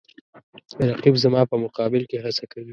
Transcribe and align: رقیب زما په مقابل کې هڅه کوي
رقیب 0.89 1.15
زما 1.23 1.41
په 1.51 1.55
مقابل 1.63 2.03
کې 2.09 2.17
هڅه 2.23 2.45
کوي 2.51 2.69